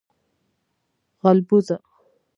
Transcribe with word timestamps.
🐜 0.03 0.03
غلبوزه 1.21 1.77